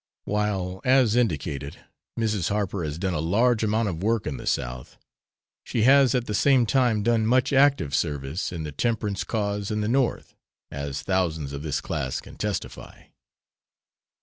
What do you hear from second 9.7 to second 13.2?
the North, as thousands of this class can testify.